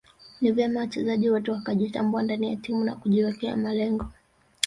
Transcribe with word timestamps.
Ni 0.41 0.51
vyema 0.51 0.79
wachezaji 0.79 1.29
wote 1.29 1.51
wakajitambua 1.51 2.21
ndani 2.23 2.49
ya 2.49 2.55
timu 2.55 2.83
na 2.83 2.95
kujiwekea 2.95 3.57
malengo 3.57 4.05